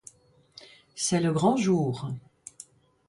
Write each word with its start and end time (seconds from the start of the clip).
C’est 0.95 1.19
le 1.19 1.31
grand 1.31 1.57
jour. 1.57 2.09